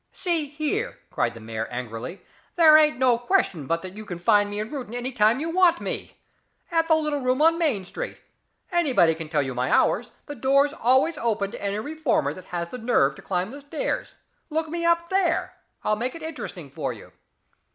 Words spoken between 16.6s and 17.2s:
for you."